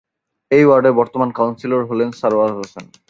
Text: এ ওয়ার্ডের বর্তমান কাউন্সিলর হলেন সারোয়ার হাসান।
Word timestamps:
এ 0.51 0.59
ওয়ার্ডের 0.65 0.97
বর্তমান 0.99 1.29
কাউন্সিলর 1.37 1.81
হলেন 1.89 2.09
সারোয়ার 2.19 2.51
হাসান। 2.57 2.85